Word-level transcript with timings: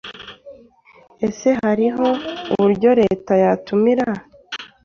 Ese 1.27 1.49
hariho 1.65 2.07
uburyo 2.51 2.89
leta 3.01 3.33
yatumira 3.43 4.05